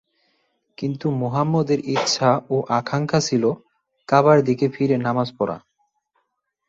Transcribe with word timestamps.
কিন্তু 0.77 1.07
মুহাম্মাদের 1.11 1.79
ইচ্ছা 1.85 2.29
ও 2.49 2.55
আকাঙ্ক্ষা 2.69 3.19
ছিল 3.19 3.43
কাবার 4.09 4.37
দিকে 4.43 4.65
ফিরে 4.69 4.97
নামায 4.97 5.29
পড়া। 5.37 5.57